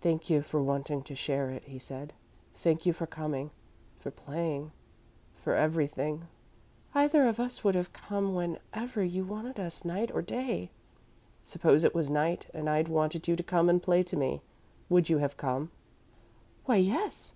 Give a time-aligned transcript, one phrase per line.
[0.00, 2.14] "Thank you for wanting to share it," he said.
[2.52, 3.52] "Thank you for coming,
[4.00, 4.72] for playing
[5.34, 6.26] for everything."
[6.96, 10.72] "Either of us would have come whenever you wanted us, night or day."
[11.44, 14.42] "Suppose it was night, and I'd wanted you to come and play to me.
[14.88, 15.70] Would you have come?"
[16.64, 17.32] "Why, yes.